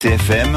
TFM, 0.00 0.54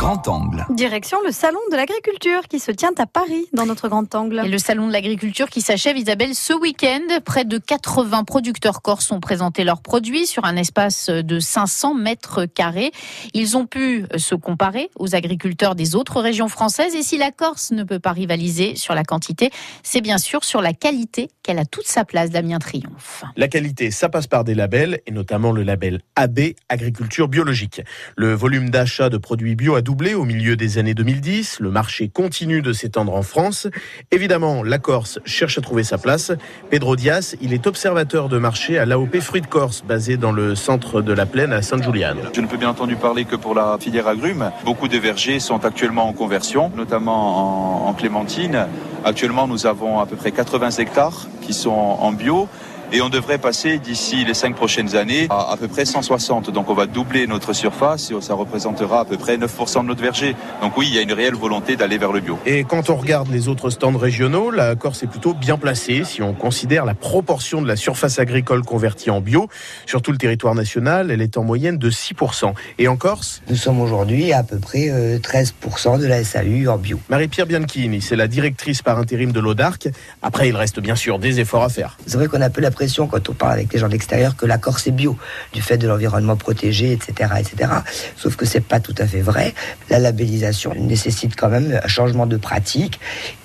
Grand 0.00 0.26
Angle. 0.28 0.64
Direction 0.70 1.18
le 1.26 1.30
salon 1.30 1.58
de 1.70 1.76
l'agriculture 1.76 2.48
qui 2.48 2.58
se 2.58 2.70
tient 2.70 2.94
à 2.96 3.04
Paris 3.04 3.44
dans 3.52 3.66
notre 3.66 3.90
Grand 3.90 4.14
Angle. 4.14 4.40
Et 4.46 4.48
le 4.48 4.56
salon 4.56 4.88
de 4.88 4.92
l'agriculture 4.92 5.50
qui 5.50 5.60
s'achève, 5.60 5.98
Isabelle, 5.98 6.34
ce 6.34 6.54
week-end. 6.54 7.02
Près 7.22 7.44
de 7.44 7.58
80 7.58 8.24
producteurs 8.24 8.80
corses 8.80 9.12
ont 9.12 9.20
présenté 9.20 9.62
leurs 9.62 9.82
produits 9.82 10.26
sur 10.26 10.46
un 10.46 10.56
espace 10.56 11.10
de 11.10 11.38
500 11.38 11.92
mètres 11.92 12.46
carrés. 12.46 12.92
Ils 13.34 13.58
ont 13.58 13.66
pu 13.66 14.06
se 14.16 14.34
comparer 14.34 14.88
aux 14.98 15.14
agriculteurs 15.14 15.74
des 15.74 15.94
autres 15.94 16.22
régions 16.22 16.48
françaises. 16.48 16.94
Et 16.94 17.02
si 17.02 17.18
la 17.18 17.30
Corse 17.30 17.70
ne 17.70 17.82
peut 17.82 17.98
pas 17.98 18.12
rivaliser 18.12 18.76
sur 18.76 18.94
la 18.94 19.04
quantité, 19.04 19.50
c'est 19.82 20.00
bien 20.00 20.16
sûr 20.16 20.44
sur 20.44 20.62
la 20.62 20.72
qualité 20.72 21.28
qu'elle 21.42 21.58
a 21.58 21.66
toute 21.66 21.86
sa 21.86 22.06
place, 22.06 22.30
Damien 22.30 22.58
Triomphe. 22.58 23.24
La 23.36 23.48
qualité, 23.48 23.90
ça 23.90 24.08
passe 24.08 24.28
par 24.28 24.44
des 24.44 24.54
labels, 24.54 25.00
et 25.04 25.10
notamment 25.10 25.52
le 25.52 25.62
label 25.62 26.00
AB, 26.16 26.40
Agriculture 26.70 27.28
biologique. 27.28 27.82
Le 28.16 28.32
volume 28.32 28.70
d'achat 28.70 29.10
de 29.10 29.18
produits 29.18 29.56
bio 29.56 29.74
a 29.74 29.82
doublé 29.90 30.14
au 30.14 30.24
milieu 30.24 30.54
des 30.54 30.78
années 30.78 30.94
2010. 30.94 31.58
Le 31.58 31.68
marché 31.68 32.08
continue 32.08 32.62
de 32.62 32.72
s'étendre 32.72 33.12
en 33.12 33.22
France. 33.22 33.66
Évidemment, 34.12 34.62
la 34.62 34.78
Corse 34.78 35.18
cherche 35.24 35.58
à 35.58 35.62
trouver 35.62 35.82
sa 35.82 35.98
place. 35.98 36.30
Pedro 36.70 36.94
Dias, 36.94 37.34
il 37.40 37.52
est 37.52 37.66
observateur 37.66 38.28
de 38.28 38.38
marché 38.38 38.78
à 38.78 38.86
l'AOP 38.86 39.18
Fruits 39.18 39.40
de 39.40 39.48
Corse, 39.48 39.82
basé 39.82 40.16
dans 40.16 40.30
le 40.30 40.54
centre 40.54 41.02
de 41.02 41.12
la 41.12 41.26
plaine 41.26 41.52
à 41.52 41.60
Sainte-Juliane. 41.60 42.18
Je 42.32 42.40
ne 42.40 42.46
peux 42.46 42.56
bien 42.56 42.68
entendu 42.68 42.94
parler 42.94 43.24
que 43.24 43.34
pour 43.34 43.52
la 43.52 43.78
filière 43.80 44.06
agrumes. 44.06 44.52
Beaucoup 44.64 44.86
de 44.86 44.96
vergers 44.96 45.40
sont 45.40 45.64
actuellement 45.64 46.06
en 46.06 46.12
conversion, 46.12 46.70
notamment 46.76 47.86
en, 47.86 47.88
en 47.88 47.92
clémentine. 47.92 48.68
Actuellement, 49.04 49.48
nous 49.48 49.66
avons 49.66 49.98
à 49.98 50.06
peu 50.06 50.14
près 50.14 50.30
80 50.30 50.70
hectares 50.78 51.26
qui 51.42 51.52
sont 51.52 51.70
en 51.70 52.12
bio 52.12 52.48
et 52.92 53.00
on 53.02 53.08
devrait 53.08 53.38
passer 53.38 53.78
d'ici 53.78 54.24
les 54.24 54.34
cinq 54.34 54.54
prochaines 54.54 54.96
années 54.96 55.26
à 55.30 55.50
à 55.50 55.56
peu 55.56 55.68
près 55.68 55.84
160. 55.84 56.50
Donc 56.50 56.70
on 56.70 56.74
va 56.74 56.86
doubler 56.86 57.26
notre 57.26 57.52
surface 57.52 58.10
et 58.10 58.20
ça 58.20 58.34
représentera 58.34 59.00
à 59.00 59.04
peu 59.04 59.16
près 59.16 59.36
9% 59.36 59.82
de 59.82 59.86
notre 59.86 60.02
verger. 60.02 60.36
Donc 60.62 60.76
oui, 60.76 60.86
il 60.88 60.94
y 60.94 60.98
a 60.98 61.02
une 61.02 61.12
réelle 61.12 61.34
volonté 61.34 61.76
d'aller 61.76 61.98
vers 61.98 62.12
le 62.12 62.20
bio. 62.20 62.38
Et 62.46 62.64
quand 62.64 62.90
on 62.90 62.96
regarde 62.96 63.28
les 63.28 63.48
autres 63.48 63.70
stands 63.70 63.96
régionaux, 63.96 64.50
la 64.50 64.76
Corse 64.76 65.02
est 65.02 65.06
plutôt 65.06 65.34
bien 65.34 65.58
placée 65.58 66.04
si 66.04 66.22
on 66.22 66.32
considère 66.32 66.84
la 66.84 66.94
proportion 66.94 67.62
de 67.62 67.68
la 67.68 67.76
surface 67.76 68.18
agricole 68.18 68.62
convertie 68.62 69.10
en 69.10 69.20
bio. 69.20 69.48
Sur 69.86 70.02
tout 70.02 70.12
le 70.12 70.18
territoire 70.18 70.54
national, 70.54 71.10
elle 71.10 71.22
est 71.22 71.36
en 71.36 71.44
moyenne 71.44 71.78
de 71.78 71.90
6%. 71.90 72.52
Et 72.78 72.88
en 72.88 72.96
Corse? 72.96 73.42
Nous 73.48 73.56
sommes 73.56 73.80
aujourd'hui 73.80 74.32
à 74.32 74.42
peu 74.42 74.58
près 74.58 74.88
euh, 74.90 75.18
13% 75.18 75.98
de 75.98 76.06
la 76.06 76.24
SAU 76.24 76.68
en 76.68 76.78
bio. 76.78 77.00
Marie-Pierre 77.08 77.46
Bianchini, 77.46 78.00
c'est 78.00 78.16
la 78.16 78.28
directrice 78.28 78.82
par 78.82 78.98
intérim 78.98 79.32
de 79.32 79.40
l'Audarc. 79.40 79.88
Après, 80.22 80.48
il 80.48 80.56
reste 80.56 80.80
bien 80.80 80.96
sûr 80.96 81.18
des 81.18 81.40
efforts 81.40 81.62
à 81.62 81.68
faire. 81.68 81.98
C'est 82.06 82.16
vrai 82.16 82.28
qu'on 82.28 82.40
a 82.40 82.46
un 82.46 82.50
peu 82.50 82.60
l'impression 82.80 83.06
quand 83.06 83.28
on 83.28 83.34
parle 83.34 83.52
avec 83.52 83.70
les 83.74 83.78
gens 83.78 83.88
de 83.88 83.92
l'extérieur 83.92 84.36
que 84.36 84.46
la 84.46 84.56
Corse 84.56 84.86
est 84.86 84.90
bio, 84.90 85.18
du 85.52 85.60
fait 85.60 85.76
de 85.76 85.86
l'environnement 85.86 86.36
protégé, 86.36 86.92
etc., 86.92 87.30
etc. 87.38 87.70
Sauf 88.16 88.36
que 88.36 88.46
c'est 88.46 88.62
pas 88.62 88.80
tout 88.80 88.94
à 88.96 89.06
fait 89.06 89.20
vrai. 89.20 89.52
La 89.90 89.98
labellisation 89.98 90.72
nécessite 90.74 91.36
quand 91.36 91.50
même 91.50 91.78
un 91.84 91.88
changement 91.88 92.26
de 92.26 92.38
pratique 92.38 92.98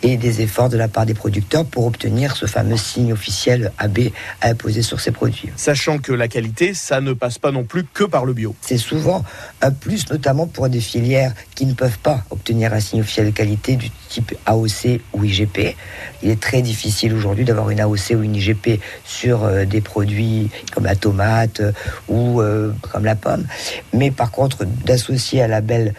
et 0.03 0.15
des 0.15 0.41
efforts 0.41 0.69
de 0.69 0.77
la 0.77 0.87
part 0.87 1.05
des 1.05 1.13
producteurs 1.13 1.65
pour 1.65 1.85
obtenir 1.85 2.37
ce 2.37 2.45
fameux 2.45 2.77
signe 2.77 3.11
officiel 3.11 3.73
AB 3.77 3.99
à 4.39 4.51
imposer 4.51 4.81
sur 4.81 5.01
ces 5.01 5.11
produits. 5.11 5.49
Sachant 5.57 5.97
que 5.97 6.13
la 6.13 6.29
qualité, 6.29 6.73
ça 6.73 7.01
ne 7.01 7.11
passe 7.11 7.37
pas 7.37 7.51
non 7.51 7.65
plus 7.65 7.83
que 7.83 8.05
par 8.05 8.23
le 8.23 8.31
bio. 8.31 8.55
C'est 8.61 8.77
souvent 8.77 9.25
un 9.61 9.71
plus, 9.71 10.09
notamment 10.09 10.47
pour 10.47 10.69
des 10.69 10.79
filières 10.79 11.33
qui 11.55 11.65
ne 11.65 11.73
peuvent 11.73 11.99
pas 11.99 12.23
obtenir 12.29 12.73
un 12.73 12.79
signe 12.79 13.01
officiel 13.01 13.25
de 13.25 13.31
qualité 13.31 13.75
du 13.75 13.89
type 14.07 14.33
AOC 14.45 15.01
ou 15.11 15.25
IGP. 15.25 15.75
Il 16.23 16.29
est 16.29 16.39
très 16.39 16.61
difficile 16.61 17.13
aujourd'hui 17.13 17.43
d'avoir 17.43 17.69
une 17.69 17.81
AOC 17.81 18.11
ou 18.15 18.23
une 18.23 18.35
IGP 18.35 18.79
sur 19.03 19.24
euh, 19.33 19.65
des 19.65 19.81
produits 19.81 20.49
comme 20.73 20.85
la 20.85 20.95
tomate 20.95 21.59
euh, 21.59 21.71
ou 22.07 22.41
euh, 22.41 22.71
comme 22.91 23.05
la 23.05 23.15
pomme. 23.15 23.45
Mais 23.93 24.11
par 24.11 24.31
contre, 24.31 24.65
d'associer 24.65 25.43
un 25.43 25.47
label 25.47 25.93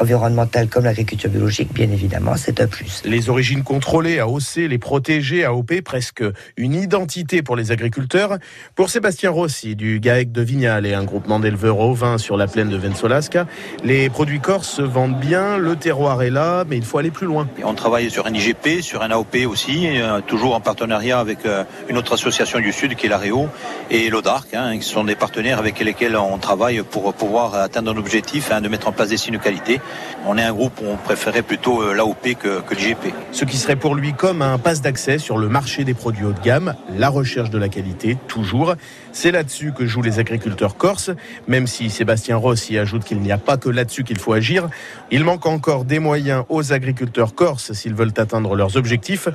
environnemental 0.00 0.68
comme 0.68 0.84
l'agriculture 0.84 1.30
biologique, 1.30 1.72
bien 1.72 1.90
évidemment, 1.90 2.36
c'est 2.36 2.60
un 2.60 2.66
plus. 2.66 3.02
Les 3.04 3.30
origines 3.30 3.62
contrôlées, 3.62 4.18
AOC, 4.18 4.56
les 4.68 4.78
protégés, 4.78 5.44
AOP, 5.44 5.80
presque 5.84 6.22
une 6.56 6.74
identité 6.74 7.42
pour 7.42 7.56
les 7.56 7.72
agriculteurs. 7.72 8.38
Pour 8.74 8.90
Sébastien 8.90 9.30
Rossi, 9.30 9.76
du 9.76 10.00
GAEC 10.00 10.32
de 10.32 10.42
Vignal 10.42 10.86
et 10.86 10.94
un 10.94 11.04
groupement 11.04 11.40
d'éleveurs 11.40 11.78
au 11.78 11.94
vin 11.94 12.18
sur 12.18 12.36
la 12.36 12.46
plaine 12.46 12.68
de 12.68 12.76
Vensolasca, 12.76 13.46
les 13.84 14.08
produits 14.10 14.40
corses 14.40 14.68
se 14.68 14.82
vendent 14.82 15.18
bien, 15.18 15.58
le 15.58 15.76
terroir 15.76 16.22
est 16.22 16.30
là, 16.30 16.64
mais 16.68 16.76
il 16.76 16.84
faut 16.84 16.98
aller 16.98 17.10
plus 17.10 17.26
loin. 17.26 17.48
Et 17.58 17.64
On 17.64 17.74
travaille 17.74 18.10
sur 18.10 18.26
un 18.26 18.34
IGP, 18.34 18.80
sur 18.82 19.02
un 19.02 19.10
AOP 19.10 19.46
aussi, 19.46 19.86
euh, 19.86 20.20
toujours 20.20 20.54
en 20.54 20.60
partenariat 20.60 21.18
avec 21.18 21.44
euh, 21.46 21.64
une 21.88 21.96
autre 21.96 22.14
association 22.14 22.60
du 22.60 22.72
Sud 22.72 22.94
qui 22.94 23.06
est 23.06 23.08
l'AREO 23.08 23.48
et 23.90 24.10
l'ODARC, 24.10 24.54
hein, 24.54 24.78
qui 24.78 24.86
sont 24.86 25.04
des 25.04 25.16
partenaires 25.16 25.58
avec 25.58 25.80
lesquels 25.80 26.16
on 26.16 26.38
travaille 26.38 26.82
pour 26.82 27.12
pouvoir 27.14 27.54
atteindre 27.54 27.92
un 27.92 27.96
objectif 27.96 28.50
hein, 28.50 28.60
de 28.60 28.68
mettre 28.68 28.88
en 28.88 28.92
place 28.92 29.08
des 29.08 29.16
signes 29.16 29.34
de 29.34 29.38
qualité. 29.38 29.80
On 30.26 30.36
est 30.36 30.42
un 30.42 30.52
groupe 30.52 30.80
où 30.82 30.86
on 30.86 30.96
préférait 30.96 31.42
plutôt 31.42 31.80
euh, 31.80 31.94
l'AOP 31.94 32.34
que, 32.38 32.60
que 32.60 32.74
l'IGP. 32.74 33.14
Ce 33.32 33.44
qui 33.44 33.56
serait 33.56 33.76
pour 33.76 33.94
lui 33.94 34.12
comme 34.12 34.42
un 34.42 34.58
passe 34.58 34.82
d'accès 34.82 35.18
sur 35.18 35.38
le 35.38 35.48
marché 35.48 35.84
des 35.84 35.94
produits 35.94 36.24
haut 36.24 36.32
de 36.32 36.40
gamme, 36.40 36.74
la 36.96 37.08
recherche 37.08 37.50
de 37.50 37.58
la 37.58 37.68
qualité, 37.68 38.16
toujours. 38.26 38.74
C'est 39.12 39.30
là-dessus 39.30 39.72
que 39.72 39.86
jouent 39.86 40.02
les 40.02 40.18
agriculteurs 40.18 40.76
corses, 40.76 41.10
même 41.46 41.66
si 41.66 41.88
Sébastien 41.88 42.36
Rossi 42.36 42.76
ajoute 42.78 43.04
qu'il 43.04 43.20
n'y 43.20 43.32
a 43.32 43.38
pas 43.38 43.56
que 43.56 43.68
là-dessus 43.68 44.04
qu'il 44.04 44.18
faut 44.18 44.32
agir. 44.32 44.68
Il 45.10 45.24
manque 45.24 45.46
encore 45.46 45.84
des 45.84 45.98
moyens 45.98 46.44
aux 46.48 46.72
agriculteurs 46.72 47.34
corses 47.34 47.72
s'ils 47.72 47.94
veulent 47.94 48.12
atteindre 48.16 48.54
leurs 48.54 48.76
objectifs. 48.76 49.28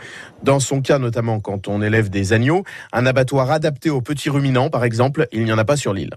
Dans 0.43 0.59
son 0.59 0.81
cas, 0.81 0.99
notamment 0.99 1.39
quand 1.39 1.67
on 1.67 1.81
élève 1.81 2.09
des 2.09 2.33
agneaux, 2.33 2.63
un 2.91 3.05
abattoir 3.05 3.51
adapté 3.51 3.89
aux 3.89 4.01
petits 4.01 4.29
ruminants, 4.29 4.69
par 4.69 4.83
exemple, 4.83 5.27
il 5.31 5.43
n'y 5.45 5.53
en 5.53 5.57
a 5.57 5.65
pas 5.65 5.77
sur 5.77 5.93
l'île. 5.93 6.11